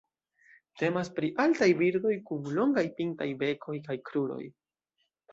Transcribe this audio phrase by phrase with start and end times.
[0.81, 4.41] Temas pri altaj birdoj kun longaj pintaj bekoj kaj kruroj.